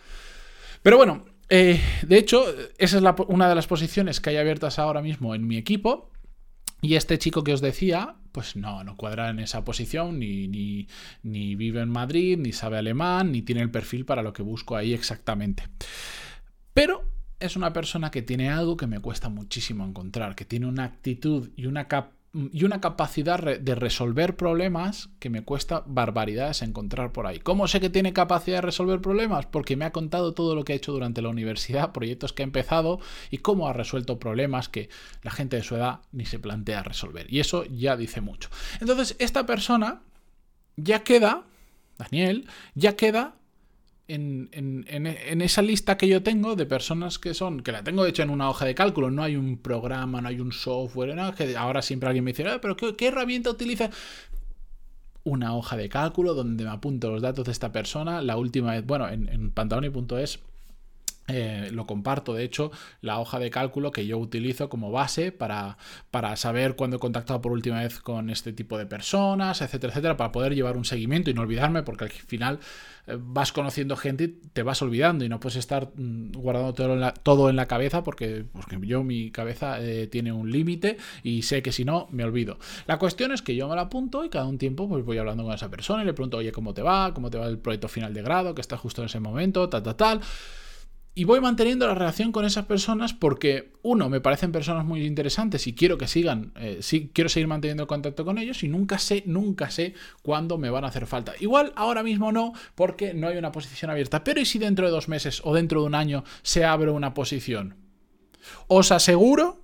Pero 0.81 0.97
bueno, 0.97 1.25
eh, 1.49 1.81
de 2.03 2.17
hecho, 2.17 2.45
esa 2.77 2.97
es 2.97 3.03
una 3.27 3.49
de 3.49 3.55
las 3.55 3.67
posiciones 3.67 4.21
que 4.21 4.29
hay 4.29 4.37
abiertas 4.37 4.79
ahora 4.79 5.01
mismo 5.01 5.35
en 5.35 5.45
mi 5.45 5.57
equipo. 5.57 6.09
Y 6.79 6.95
este 6.95 7.17
chico 7.17 7.43
que 7.43 7.53
os 7.53 7.59
decía, 7.59 8.15
pues 8.31 8.55
no, 8.55 8.83
no 8.83 8.95
cuadra 8.95 9.29
en 9.29 9.39
esa 9.39 9.65
posición, 9.65 10.19
ni, 10.19 10.47
ni, 10.47 10.87
ni 11.23 11.55
vive 11.55 11.81
en 11.81 11.89
Madrid, 11.89 12.37
ni 12.37 12.53
sabe 12.53 12.77
alemán, 12.77 13.31
ni 13.31 13.41
tiene 13.41 13.61
el 13.61 13.71
perfil 13.71 14.05
para 14.05 14.21
lo 14.21 14.31
que 14.31 14.43
busco 14.43 14.75
ahí 14.75 14.93
exactamente. 14.93 15.63
Pero 16.73 17.03
es 17.39 17.55
una 17.55 17.73
persona 17.73 18.11
que 18.11 18.21
tiene 18.21 18.49
algo 18.49 18.77
que 18.77 18.85
me 18.85 18.99
cuesta 18.99 19.27
muchísimo 19.27 19.85
encontrar, 19.85 20.35
que 20.35 20.45
tiene 20.45 20.67
una 20.67 20.83
actitud 20.83 21.49
y 21.55 21.65
una 21.65 21.87
capacidad 21.87 22.16
y 22.51 22.63
una 22.63 22.81
capacidad 22.81 23.39
de 23.39 23.75
resolver 23.75 24.35
problemas 24.35 25.09
que 25.19 25.29
me 25.29 25.43
cuesta 25.43 25.83
barbaridades 25.87 26.61
encontrar 26.61 27.11
por 27.11 27.25
ahí. 27.25 27.39
¿Cómo 27.39 27.67
sé 27.67 27.79
que 27.79 27.89
tiene 27.89 28.13
capacidad 28.13 28.57
de 28.57 28.61
resolver 28.61 29.01
problemas? 29.01 29.47
Porque 29.47 29.75
me 29.75 29.85
ha 29.85 29.91
contado 29.91 30.33
todo 30.33 30.53
lo 30.53 30.63
que 30.63 30.73
ha 30.73 30.75
hecho 30.75 30.91
durante 30.91 31.21
la 31.21 31.29
universidad, 31.29 31.91
proyectos 31.93 32.33
que 32.33 32.43
ha 32.43 32.45
empezado 32.45 32.99
y 33.31 33.39
cómo 33.39 33.67
ha 33.67 33.73
resuelto 33.73 34.19
problemas 34.19 34.69
que 34.69 34.89
la 35.23 35.31
gente 35.31 35.55
de 35.55 35.63
su 35.63 35.75
edad 35.75 36.01
ni 36.11 36.25
se 36.25 36.37
plantea 36.37 36.83
resolver. 36.83 37.25
Y 37.33 37.39
eso 37.39 37.65
ya 37.65 37.97
dice 37.97 38.21
mucho. 38.21 38.49
Entonces, 38.79 39.15
esta 39.19 39.45
persona 39.45 40.01
ya 40.75 41.03
queda, 41.03 41.43
Daniel, 41.97 42.47
ya 42.75 42.95
queda 42.95 43.36
en, 44.07 45.41
esa 45.41 45.61
lista 45.61 45.97
que 45.97 46.07
yo 46.07 46.23
tengo 46.23 46.55
de 46.55 46.65
personas 46.65 47.19
que 47.19 47.33
son, 47.33 47.61
que 47.61 47.71
la 47.71 47.83
tengo 47.83 48.05
hecho 48.05 48.23
en 48.23 48.29
una 48.29 48.49
hoja 48.49 48.65
de 48.65 48.75
cálculo, 48.75 49.11
no 49.11 49.23
hay 49.23 49.35
un 49.35 49.57
programa, 49.57 50.21
no 50.21 50.29
hay 50.29 50.39
un 50.39 50.51
software, 50.51 51.15
no, 51.15 51.33
que 51.35 51.57
ahora 51.57 51.81
siempre 51.81 52.07
alguien 52.07 52.23
me 52.23 52.31
dice, 52.31 52.47
ah, 52.47 52.59
pero 52.61 52.75
¿qué, 52.75 53.07
herramienta 53.07 53.49
utiliza? 53.49 53.89
Una 55.23 55.55
hoja 55.55 55.75
de 55.75 55.89
cálculo 55.89 56.33
donde 56.33 56.63
me 56.63 56.69
apunto 56.69 57.11
los 57.11 57.21
datos 57.21 57.45
de 57.45 57.51
esta 57.51 57.73
persona. 57.73 58.21
La 58.21 58.37
última 58.37 58.71
vez, 58.71 58.85
bueno, 58.85 59.09
en, 59.09 59.27
en 59.27 59.51
pantaloni.es 59.51 60.39
eh, 61.27 61.69
lo 61.73 61.85
comparto, 61.85 62.33
de 62.33 62.45
hecho, 62.45 62.71
la 63.01 63.19
hoja 63.19 63.37
de 63.37 63.49
cálculo 63.49 63.91
que 63.91 64.07
yo 64.07 64.17
utilizo 64.17 64.69
como 64.69 64.91
base 64.91 65.33
para, 65.33 65.77
para, 66.09 66.37
saber 66.37 66.77
cuándo 66.77 66.95
he 66.97 66.99
contactado 66.99 67.41
por 67.41 67.51
última 67.51 67.81
vez 67.81 67.99
con 67.99 68.29
este 68.29 68.53
tipo 68.53 68.77
de 68.77 68.85
personas, 68.85 69.61
etcétera, 69.61 69.91
etcétera, 69.91 70.15
para 70.15 70.31
poder 70.31 70.55
llevar 70.55 70.77
un 70.77 70.85
seguimiento 70.85 71.29
y 71.29 71.33
no 71.33 71.41
olvidarme, 71.41 71.83
porque 71.83 72.05
al 72.05 72.11
final 72.11 72.59
eh, 73.07 73.17
vas 73.19 73.51
conociendo 73.51 73.97
gente 73.97 74.23
y 74.23 74.27
te 74.27 74.63
vas 74.63 74.81
olvidando 74.81 75.25
y 75.25 75.29
no 75.29 75.41
puedes 75.41 75.57
estar 75.57 75.91
mm, 75.95 76.31
guardando 76.31 76.73
todo 76.73 76.93
en 76.93 77.01
la, 77.01 77.13
todo 77.13 77.49
en 77.49 77.57
la 77.57 77.65
cabeza 77.65 78.03
porque, 78.05 78.45
porque 78.53 78.77
yo 78.87 79.03
mi 79.03 79.29
cabeza 79.29 79.81
eh, 79.81 80.07
tiene 80.07 80.31
un 80.31 80.49
límite 80.49 80.95
y 81.23 81.41
sé 81.41 81.61
que 81.61 81.73
si 81.73 81.83
no 81.83 82.07
me 82.09 82.23
olvido. 82.23 82.57
La 82.85 82.99
cuestión 82.99 83.33
es 83.33 83.41
que 83.41 83.53
yo 83.53 83.67
me 83.67 83.75
la 83.75 83.83
apunto 83.83 84.23
y 84.23 84.29
cada 84.29 84.45
un 84.45 84.57
tiempo 84.57 84.87
pues 84.87 85.03
voy 85.03 85.17
hablando 85.17 85.43
con 85.43 85.53
esa 85.53 85.69
persona 85.69 86.03
y 86.03 86.05
le 86.05 86.13
pregunto, 86.13 86.37
oye, 86.37 86.53
¿cómo 86.53 86.73
te 86.73 86.81
va? 86.81 87.13
¿Cómo 87.13 87.29
te 87.29 87.37
va 87.37 87.47
el 87.47 87.59
proyecto 87.59 87.89
final 87.89 88.13
de 88.13 88.21
grado? 88.21 88.55
Que 88.55 88.61
está 88.61 88.77
justo 88.77 89.01
en 89.01 89.07
ese 89.07 89.19
momento, 89.19 89.67
tal, 89.67 89.83
tal, 89.83 89.95
tal. 89.97 90.21
Y 91.17 91.23
voy 91.23 91.41
manteniendo 91.41 91.87
la 91.87 91.95
relación 91.95 92.31
con 92.31 92.45
esas 92.45 92.65
personas 92.65 93.11
porque, 93.11 93.71
uno, 93.81 94.07
me 94.07 94.21
parecen 94.21 94.51
personas 94.51 94.85
muy 94.85 95.03
interesantes 95.03 95.65
y 95.65 95.73
quiero 95.73 95.97
que 95.97 96.07
sigan, 96.07 96.51
eh, 96.57 96.79
quiero 97.11 97.27
seguir 97.27 97.47
manteniendo 97.47 97.87
contacto 97.87 98.23
con 98.23 98.37
ellos 98.37 98.61
y 98.61 98.67
nunca 98.67 98.99
sé, 98.99 99.23
nunca 99.25 99.71
sé 99.71 99.95
cuándo 100.21 100.59
me 100.59 100.69
van 100.69 100.83
a 100.83 100.89
hacer 100.89 101.07
falta. 101.07 101.33
Igual 101.39 101.73
ahora 101.75 102.03
mismo 102.03 102.31
no, 102.31 102.53
porque 102.75 103.15
no 103.15 103.29
hay 103.29 103.37
una 103.37 103.51
posición 103.51 103.89
abierta. 103.89 104.23
Pero 104.23 104.39
¿y 104.39 104.45
si 104.45 104.59
dentro 104.59 104.85
de 104.85 104.91
dos 104.91 105.07
meses 105.07 105.41
o 105.43 105.55
dentro 105.55 105.81
de 105.81 105.87
un 105.87 105.95
año 105.95 106.23
se 106.43 106.65
abre 106.65 106.91
una 106.91 107.15
posición? 107.15 107.73
Os 108.67 108.91
aseguro 108.91 109.56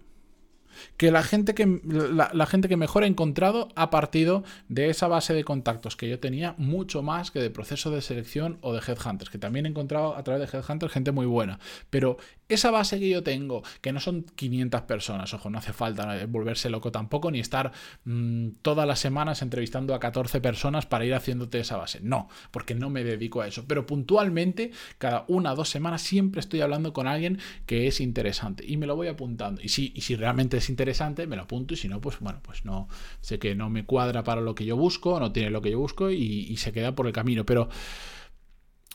que 0.98 1.12
la 1.12 1.24
gente 1.24 1.54
que, 1.54 1.82
la, 1.86 2.46
gente 2.46 2.68
que 2.68 2.78
mejor 2.78 3.04
he 3.04 3.08
encontrado 3.08 3.70
ha 3.76 3.90
partido 3.90 4.44
de 4.68 4.90
esa 4.90 5.08
base 5.08 5.34
de 5.34 5.44
contactos 5.44 5.96
que 5.96 6.10
yo 6.10 6.20
tenía 6.20 6.56
mucho 6.58 7.02
más 7.02 7.32
que 7.32 7.40
de 7.40 7.50
proceso 7.50 7.92
de 7.92 8.02
selección 8.02 8.58
o 8.62 8.74
de 8.74 8.80
headhunters, 8.80 9.30
que 9.30 9.38
también 9.38 9.66
he 9.66 9.70
encontrado 9.70 10.16
a 10.16 10.24
través 10.24 10.52
de 10.52 10.58
headhunters 10.58 10.94
gente 10.94 11.12
muy 11.12 11.26
buena. 11.26 11.60
Pero 11.90 12.18
esa 12.50 12.72
base 12.72 13.00
que 13.00 13.10
yo 13.10 13.24
tengo, 13.24 13.64
que 13.82 13.92
no 13.92 14.00
son 14.00 14.24
500 14.24 14.82
personas, 14.82 15.34
ojo, 15.34 15.50
no 15.50 15.58
hace 15.58 15.74
falta 15.74 16.26
volverse 16.28 16.70
loco 16.70 16.92
tampoco, 16.92 17.32
ni 17.32 17.40
estar 17.40 17.72
mm, 18.06 18.50
todas 18.62 18.88
las 18.88 19.00
semanas 19.00 19.42
entrevistando 19.42 19.94
a 19.96 20.00
14 20.00 20.42
personas 20.42 20.86
para 20.86 21.06
ir 21.06 21.14
haciéndote 21.14 21.60
esa 21.60 21.78
base. 21.78 22.00
No, 22.02 22.30
porque 22.52 22.76
no 22.76 22.90
me 22.90 23.04
dedico 23.04 23.42
a 23.42 23.48
eso. 23.48 23.66
Pero 23.68 23.86
puntualmente, 23.86 24.72
cada 24.98 25.26
una 25.28 25.54
o 25.54 25.56
dos 25.56 25.70
semanas 25.70 26.02
siempre 26.02 26.40
estoy 26.40 26.62
hablando 26.62 26.94
con 26.94 27.08
alguien 27.08 27.40
que 27.66 27.88
es 27.88 28.00
interesante 28.00 28.64
y 28.68 28.78
me 28.78 28.88
lo 28.88 28.96
voy 28.96 29.08
apuntando. 29.08 29.62
Y 29.62 29.70
si, 29.70 29.92
y 29.96 30.02
si 30.02 30.16
realmente 30.16 30.58
es 30.58 30.70
interesante, 30.74 31.28
me 31.28 31.36
lo 31.36 31.44
apunto 31.44 31.74
y 31.74 31.78
si 31.78 31.88
no, 31.88 32.02
pues 32.02 32.20
bueno, 32.20 32.40
pues 32.42 32.66
no, 32.66 32.90
sé 33.22 33.40
que 33.40 33.56
no 33.56 33.70
me 33.70 33.86
cuadra 33.86 34.24
para 34.24 34.42
lo 34.42 34.56
que 34.56 34.66
yo 34.66 34.76
busco, 34.76 35.20
no 35.20 35.32
tiene 35.32 35.50
lo 35.50 35.62
que 35.62 35.72
yo 35.72 35.80
busco 35.80 36.10
y, 36.12 36.58
se 36.58 36.72
queda 36.72 36.96
por 36.96 37.08
el 37.08 37.14
camino. 37.14 37.46
Pero 37.46 37.70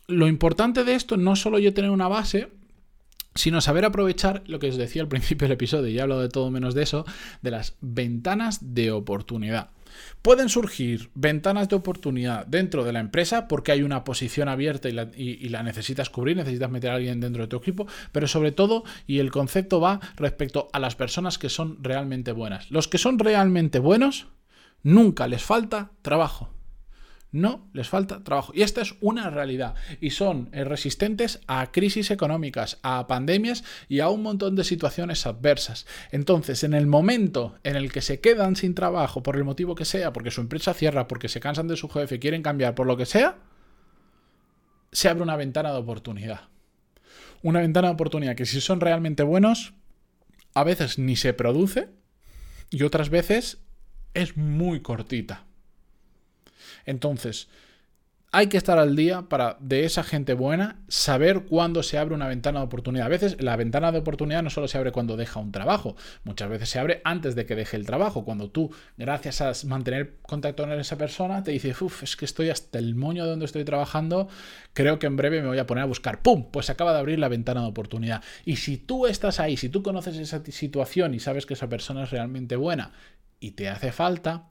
lo 0.06 0.26
importante 0.26 0.84
de 0.84 0.94
esto 0.94 1.16
no 1.16 1.36
solo 1.36 1.58
yo 1.58 1.72
tener 1.72 1.90
una 1.90 2.08
base, 2.08 2.50
sino 3.34 3.60
saber 3.60 3.84
aprovechar 3.84 4.42
lo 4.46 4.58
que 4.58 4.68
os 4.68 4.76
decía 4.76 5.02
al 5.02 5.08
principio 5.08 5.46
del 5.46 5.54
episodio, 5.54 5.88
y 5.88 5.98
hablo 5.98 6.20
de 6.20 6.28
todo 6.28 6.50
menos 6.50 6.74
de 6.74 6.82
eso, 6.82 7.06
de 7.42 7.50
las 7.50 7.76
ventanas 7.80 8.74
de 8.74 8.90
oportunidad. 8.90 9.70
Pueden 10.22 10.48
surgir 10.48 11.10
ventanas 11.14 11.68
de 11.68 11.76
oportunidad 11.76 12.46
dentro 12.46 12.84
de 12.84 12.92
la 12.92 13.00
empresa 13.00 13.48
porque 13.48 13.72
hay 13.72 13.82
una 13.82 14.04
posición 14.04 14.48
abierta 14.48 14.88
y 14.88 14.92
la, 14.92 15.10
y 15.14 15.48
la, 15.48 15.62
necesitas 15.62 16.10
cubrir, 16.10 16.36
necesitas 16.36 16.70
meter 16.70 16.90
a 16.90 16.94
alguien 16.94 17.20
dentro 17.20 17.42
de 17.42 17.48
tu 17.48 17.56
equipo, 17.56 17.86
pero 18.12 18.28
sobre 18.28 18.52
todo, 18.52 18.84
y 19.06 19.18
el 19.18 19.30
concepto 19.30 19.80
va 19.80 20.00
respecto 20.16 20.68
a 20.72 20.78
las 20.78 20.96
personas 20.96 21.38
que 21.38 21.48
son 21.48 21.82
realmente 21.82 22.32
buenas. 22.32 22.70
Los 22.70 22.88
que 22.88 22.98
son 22.98 23.18
realmente 23.18 23.78
buenos, 23.78 24.28
nunca 24.82 25.26
les 25.28 25.42
falta 25.42 25.92
trabajo. 26.02 26.57
No 27.30 27.68
les 27.74 27.88
falta 27.88 28.24
trabajo. 28.24 28.52
Y 28.54 28.62
esta 28.62 28.80
es 28.80 28.94
una 29.00 29.28
realidad. 29.28 29.74
Y 30.00 30.10
son 30.10 30.48
eh, 30.52 30.64
resistentes 30.64 31.40
a 31.46 31.70
crisis 31.70 32.10
económicas, 32.10 32.78
a 32.82 33.06
pandemias 33.06 33.64
y 33.88 34.00
a 34.00 34.08
un 34.08 34.22
montón 34.22 34.56
de 34.56 34.64
situaciones 34.64 35.26
adversas. 35.26 35.86
Entonces, 36.10 36.64
en 36.64 36.72
el 36.72 36.86
momento 36.86 37.56
en 37.64 37.76
el 37.76 37.92
que 37.92 38.00
se 38.00 38.20
quedan 38.20 38.56
sin 38.56 38.74
trabajo, 38.74 39.22
por 39.22 39.36
el 39.36 39.44
motivo 39.44 39.74
que 39.74 39.84
sea, 39.84 40.12
porque 40.12 40.30
su 40.30 40.40
empresa 40.40 40.72
cierra, 40.72 41.06
porque 41.06 41.28
se 41.28 41.40
cansan 41.40 41.68
de 41.68 41.76
su 41.76 41.90
jefe, 41.90 42.18
quieren 42.18 42.42
cambiar, 42.42 42.74
por 42.74 42.86
lo 42.86 42.96
que 42.96 43.06
sea, 43.06 43.36
se 44.90 45.08
abre 45.10 45.22
una 45.22 45.36
ventana 45.36 45.72
de 45.72 45.78
oportunidad. 45.78 46.48
Una 47.42 47.60
ventana 47.60 47.88
de 47.88 47.94
oportunidad 47.94 48.36
que 48.36 48.46
si 48.46 48.60
son 48.62 48.80
realmente 48.80 49.22
buenos, 49.22 49.74
a 50.54 50.64
veces 50.64 50.98
ni 50.98 51.14
se 51.14 51.34
produce 51.34 51.90
y 52.70 52.82
otras 52.84 53.10
veces 53.10 53.58
es 54.14 54.36
muy 54.38 54.80
cortita. 54.80 55.47
Entonces, 56.86 57.48
hay 58.30 58.48
que 58.48 58.58
estar 58.58 58.78
al 58.78 58.94
día 58.94 59.22
para 59.22 59.56
de 59.58 59.84
esa 59.84 60.02
gente 60.02 60.34
buena 60.34 60.76
saber 60.88 61.46
cuándo 61.46 61.82
se 61.82 61.96
abre 61.96 62.14
una 62.14 62.28
ventana 62.28 62.60
de 62.60 62.66
oportunidad. 62.66 63.06
A 63.06 63.08
veces 63.08 63.40
la 63.40 63.56
ventana 63.56 63.90
de 63.90 64.00
oportunidad 64.00 64.42
no 64.42 64.50
solo 64.50 64.68
se 64.68 64.76
abre 64.76 64.92
cuando 64.92 65.16
deja 65.16 65.40
un 65.40 65.50
trabajo, 65.50 65.96
muchas 66.24 66.50
veces 66.50 66.68
se 66.68 66.78
abre 66.78 67.00
antes 67.04 67.34
de 67.34 67.46
que 67.46 67.56
deje 67.56 67.78
el 67.78 67.86
trabajo. 67.86 68.26
Cuando 68.26 68.50
tú, 68.50 68.70
gracias 68.98 69.40
a 69.40 69.52
mantener 69.66 70.16
contacto 70.20 70.64
con 70.64 70.72
esa 70.72 70.98
persona, 70.98 71.42
te 71.42 71.52
dices, 71.52 71.80
uff, 71.80 72.02
es 72.02 72.16
que 72.16 72.26
estoy 72.26 72.50
hasta 72.50 72.78
el 72.78 72.94
moño 72.94 73.24
de 73.24 73.30
donde 73.30 73.46
estoy 73.46 73.64
trabajando, 73.64 74.28
creo 74.74 74.98
que 74.98 75.06
en 75.06 75.16
breve 75.16 75.40
me 75.40 75.48
voy 75.48 75.58
a 75.58 75.66
poner 75.66 75.84
a 75.84 75.86
buscar. 75.86 76.20
¡Pum! 76.20 76.50
Pues 76.50 76.68
acaba 76.68 76.92
de 76.92 76.98
abrir 76.98 77.18
la 77.18 77.28
ventana 77.28 77.62
de 77.62 77.68
oportunidad. 77.68 78.22
Y 78.44 78.56
si 78.56 78.76
tú 78.76 79.06
estás 79.06 79.40
ahí, 79.40 79.56
si 79.56 79.70
tú 79.70 79.82
conoces 79.82 80.16
esa 80.18 80.44
situación 80.44 81.14
y 81.14 81.20
sabes 81.20 81.46
que 81.46 81.54
esa 81.54 81.70
persona 81.70 82.02
es 82.02 82.10
realmente 82.10 82.56
buena 82.56 82.92
y 83.40 83.52
te 83.52 83.70
hace 83.70 83.90
falta, 83.90 84.46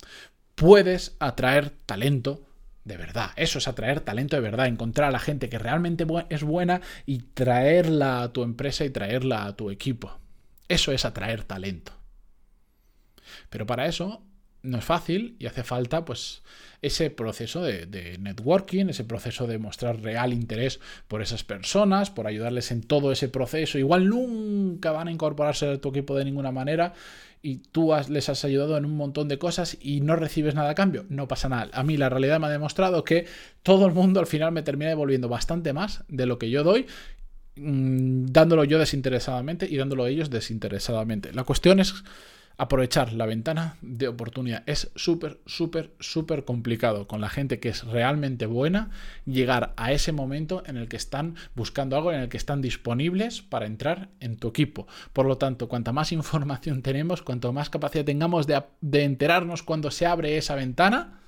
puedes 0.57 1.15
atraer 1.19 1.69
talento 1.85 2.43
de 2.83 2.97
verdad. 2.97 3.29
Eso 3.35 3.59
es 3.59 3.67
atraer 3.67 4.01
talento 4.01 4.35
de 4.35 4.41
verdad, 4.41 4.65
encontrar 4.65 5.09
a 5.09 5.11
la 5.11 5.19
gente 5.19 5.49
que 5.49 5.59
realmente 5.59 6.05
es 6.29 6.43
buena 6.43 6.81
y 7.05 7.19
traerla 7.19 8.23
a 8.23 8.33
tu 8.33 8.41
empresa 8.41 8.83
y 8.83 8.89
traerla 8.89 9.45
a 9.45 9.55
tu 9.55 9.69
equipo. 9.69 10.19
Eso 10.67 10.91
es 10.91 11.05
atraer 11.05 11.43
talento. 11.43 11.91
Pero 13.49 13.67
para 13.67 13.85
eso 13.85 14.23
no 14.67 14.77
es 14.77 14.85
fácil 14.85 15.35
y 15.39 15.47
hace 15.47 15.63
falta 15.63 16.05
pues 16.05 16.43
ese 16.81 17.09
proceso 17.09 17.61
de, 17.63 18.17
networking, 18.19 18.87
ese 18.87 19.03
proceso 19.03 19.47
de 19.47 19.57
mostrar 19.57 20.01
real 20.01 20.33
interés 20.33 20.79
por 21.07 21.21
esas 21.21 21.43
personas, 21.43 22.11
por 22.11 22.27
ayudarles 22.27 22.71
en 22.71 22.83
todo 22.83 23.11
ese 23.11 23.29
proceso. 23.29 23.79
Igual 23.79 24.07
nunca 24.09 24.91
van 24.91 25.07
a 25.07 25.11
incorporarse 25.11 25.67
a 25.67 25.81
tu 25.81 25.89
equipo 25.89 26.15
de 26.15 26.25
ninguna 26.25 26.51
manera 26.51 26.93
y 27.41 27.57
tú 27.57 27.93
les 28.09 28.29
has 28.29 28.45
ayudado 28.45 28.77
en 28.77 28.85
un 28.85 28.95
montón 28.95 29.27
de 29.27 29.39
cosas 29.39 29.77
y 29.81 30.01
no 30.01 30.15
recibes 30.15 30.53
nada 30.53 30.71
a 30.71 30.75
cambio. 30.75 31.05
No 31.09 31.27
pasa 31.27 31.49
nada. 31.49 31.69
A 31.73 31.83
mí 31.83 31.97
la 31.97 32.09
realidad 32.09 32.39
me 32.39 32.47
ha 32.47 32.51
demostrado 32.51 33.03
que 33.03 33.25
todo 33.63 33.87
el 33.87 33.93
mundo 33.93 34.19
al 34.19 34.27
final 34.27 34.51
me 34.51 34.63
termina 34.63 34.89
devolviendo 34.89 35.29
bastante 35.29 35.73
más 35.73 36.03
de 36.07 36.25
lo 36.25 36.37
que 36.37 36.49
yo 36.49 36.63
doy 36.63 36.85
mm, 37.55 38.27
dándolo 38.27 38.63
yo 38.65 38.77
desinteresadamente 38.77 39.67
y 39.69 39.77
dándolo 39.77 40.05
ellos 40.05 40.29
desinteresadamente. 40.29 41.33
La 41.33 41.43
cuestión 41.43 41.79
es 41.79 42.03
aprovechar 42.57 43.13
la 43.13 43.25
ventana 43.25 43.77
de 43.81 44.07
oportunidad. 44.07 44.63
Es 44.65 44.91
súper, 44.95 45.39
súper, 45.45 45.91
súper 45.99 46.43
complicado 46.43 47.07
con 47.07 47.21
la 47.21 47.29
gente 47.29 47.59
que 47.59 47.69
es 47.69 47.83
realmente 47.85 48.47
buena 48.47 48.89
llegar 49.25 49.73
a 49.77 49.91
ese 49.91 50.11
momento 50.11 50.63
en 50.65 50.77
el 50.77 50.87
que 50.87 50.97
están 50.97 51.35
buscando 51.55 51.95
algo, 51.95 52.11
en 52.11 52.21
el 52.21 52.29
que 52.29 52.37
están 52.37 52.61
disponibles 52.61 53.41
para 53.41 53.67
entrar 53.67 54.09
en 54.19 54.37
tu 54.37 54.47
equipo. 54.47 54.87
Por 55.13 55.27
lo 55.27 55.37
tanto, 55.37 55.67
cuanta 55.69 55.93
más 55.93 56.11
información 56.11 56.81
tenemos, 56.81 57.21
cuanto 57.21 57.53
más 57.53 57.69
capacidad 57.69 58.05
tengamos 58.05 58.47
de, 58.47 58.61
de 58.81 59.03
enterarnos 59.03 59.61
cuando 59.61 59.91
se 59.91 60.07
abre 60.07 60.37
esa 60.37 60.55
ventana, 60.55 61.21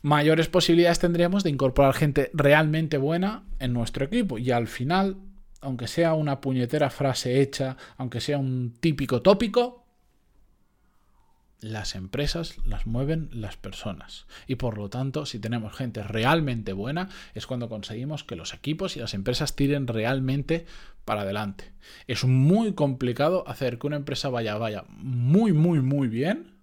mayores 0.00 0.48
posibilidades 0.48 0.98
tendríamos 0.98 1.44
de 1.44 1.50
incorporar 1.50 1.94
gente 1.94 2.30
realmente 2.32 2.96
buena 2.96 3.44
en 3.58 3.74
nuestro 3.74 4.06
equipo. 4.06 4.38
Y 4.38 4.50
al 4.50 4.66
final, 4.66 5.18
aunque 5.60 5.88
sea 5.88 6.14
una 6.14 6.40
puñetera 6.40 6.88
frase 6.88 7.42
hecha, 7.42 7.76
aunque 7.98 8.20
sea 8.20 8.38
un 8.38 8.74
típico 8.80 9.20
tópico, 9.20 9.81
las 11.62 11.94
empresas 11.94 12.56
las 12.66 12.86
mueven 12.86 13.30
las 13.32 13.56
personas. 13.56 14.26
Y 14.46 14.56
por 14.56 14.76
lo 14.76 14.90
tanto, 14.90 15.24
si 15.24 15.38
tenemos 15.38 15.74
gente 15.74 16.02
realmente 16.02 16.72
buena, 16.72 17.08
es 17.34 17.46
cuando 17.46 17.68
conseguimos 17.68 18.24
que 18.24 18.36
los 18.36 18.52
equipos 18.52 18.96
y 18.96 19.00
las 19.00 19.14
empresas 19.14 19.54
tiren 19.54 19.86
realmente 19.86 20.66
para 21.04 21.22
adelante. 21.22 21.72
Es 22.08 22.24
muy 22.24 22.74
complicado 22.74 23.48
hacer 23.48 23.78
que 23.78 23.86
una 23.86 23.96
empresa 23.96 24.28
vaya, 24.28 24.58
vaya 24.58 24.84
muy, 24.88 25.52
muy, 25.52 25.80
muy 25.80 26.08
bien 26.08 26.54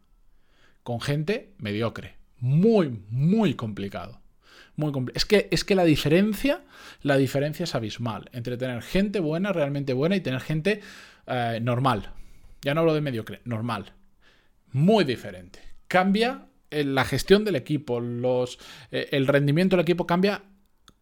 con 0.84 1.00
gente 1.00 1.53
mediocre. 1.58 2.18
Muy, 2.38 3.01
muy 3.10 3.53
complicado. 3.53 4.22
Muy 4.75 4.94
es, 5.13 5.25
que, 5.25 5.48
es 5.51 5.63
que 5.63 5.75
la 5.75 5.84
diferencia, 5.84 6.62
la 7.01 7.18
diferencia 7.18 7.63
es 7.63 7.75
abismal 7.75 8.29
entre 8.34 8.58
tener 8.58 8.82
gente 8.82 9.20
buena, 9.20 9.51
realmente 9.51 9.94
buena, 9.94 10.15
y 10.15 10.22
tener 10.22 10.39
gente 10.41 10.82
eh, 11.27 11.60
normal. 11.62 12.13
Ya 12.62 12.74
no 12.74 12.82
hablo 12.82 12.94
de 12.94 13.01
mediocre, 13.01 13.41
normal 13.46 13.94
muy 14.72 15.04
diferente. 15.04 15.60
Cambia 15.88 16.48
eh, 16.70 16.84
la 16.84 17.06
gestión 17.06 17.46
del 17.46 17.56
equipo, 17.56 18.00
los, 18.00 18.60
eh, 18.92 19.10
el 19.12 19.28
rendimiento 19.28 19.76
del 19.76 19.84
equipo 19.84 20.06
cambia 20.06 20.44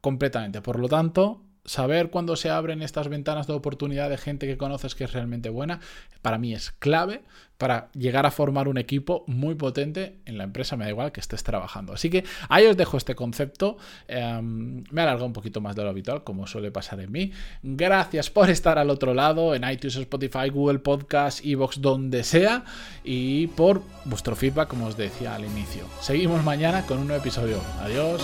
completamente. 0.02 0.62
Por 0.62 0.80
lo 0.80 0.88
tanto, 0.88 1.47
saber 1.68 2.10
cuándo 2.10 2.36
se 2.36 2.50
abren 2.50 2.82
estas 2.82 3.08
ventanas 3.08 3.46
de 3.46 3.54
oportunidad 3.54 4.10
de 4.10 4.18
gente 4.18 4.48
que 4.48 4.58
conoces 4.58 4.96
que 4.96 5.04
es 5.04 5.14
realmente 5.14 5.50
buena, 5.50 5.80
para 6.24 6.40
mí 6.40 6.56
es 6.56 6.72
clave 6.72 7.22
para 7.58 7.90
llegar 7.94 8.26
a 8.26 8.32
formar 8.32 8.68
un 8.68 8.78
equipo 8.78 9.24
muy 9.28 9.56
potente 9.56 10.18
en 10.26 10.38
la 10.38 10.44
empresa, 10.44 10.78
me 10.78 10.86
da 10.86 10.92
igual 10.92 11.12
que 11.12 11.20
estés 11.20 11.44
trabajando. 11.44 11.94
Así 11.94 12.10
que 12.10 12.24
ahí 12.50 12.66
os 12.66 12.78
dejo 12.78 12.98
este 12.98 13.16
concepto. 13.16 13.78
Em, 14.08 14.84
me 14.92 15.02
ha 15.02 15.04
alargado 15.04 15.26
un 15.26 15.34
poquito 15.34 15.60
más 15.60 15.76
de 15.76 15.84
lo 15.84 15.90
habitual, 15.90 16.24
como 16.24 16.46
suele 16.46 16.72
pasar 16.72 17.00
en 17.00 17.12
mí. 17.12 17.32
Gracias 17.64 18.30
por 18.30 18.50
estar 18.50 18.78
al 18.78 18.90
otro 18.90 19.14
lado, 19.14 19.56
en 19.56 19.68
iTunes, 19.70 19.96
Spotify, 19.96 20.50
Google 20.50 20.80
Podcast, 20.80 21.44
Evox, 21.44 21.82
donde 21.82 22.24
sea, 22.24 22.64
y 23.04 23.48
por 23.48 23.82
vuestro 24.06 24.36
feedback, 24.36 24.68
como 24.68 24.86
os 24.86 24.98
decía 24.98 25.36
al 25.36 25.46
inicio. 25.46 25.86
Seguimos 26.02 26.44
mañana 26.44 26.86
con 26.86 27.00
un 27.00 27.08
nuevo 27.08 27.22
episodio. 27.22 27.60
Adiós. 27.82 28.22